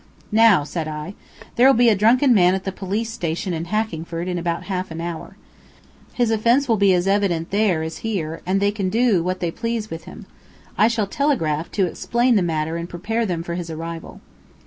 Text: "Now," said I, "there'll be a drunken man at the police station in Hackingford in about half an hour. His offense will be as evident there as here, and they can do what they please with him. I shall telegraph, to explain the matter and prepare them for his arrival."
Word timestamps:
"Now," 0.31 0.63
said 0.63 0.87
I, 0.87 1.13
"there'll 1.57 1.75
be 1.75 1.89
a 1.89 1.95
drunken 1.95 2.33
man 2.33 2.55
at 2.55 2.63
the 2.63 2.71
police 2.71 3.11
station 3.11 3.53
in 3.53 3.65
Hackingford 3.65 4.27
in 4.27 4.39
about 4.39 4.63
half 4.63 4.89
an 4.89 4.99
hour. 4.99 5.37
His 6.13 6.31
offense 6.31 6.67
will 6.67 6.75
be 6.75 6.91
as 6.95 7.05
evident 7.07 7.51
there 7.51 7.83
as 7.83 7.97
here, 7.99 8.41
and 8.43 8.59
they 8.59 8.71
can 8.71 8.89
do 8.89 9.21
what 9.21 9.41
they 9.41 9.51
please 9.51 9.91
with 9.91 10.05
him. 10.05 10.25
I 10.75 10.87
shall 10.87 11.05
telegraph, 11.05 11.69
to 11.73 11.85
explain 11.85 12.35
the 12.35 12.41
matter 12.41 12.77
and 12.77 12.89
prepare 12.89 13.27
them 13.27 13.43
for 13.43 13.53
his 13.53 13.69
arrival." 13.69 14.21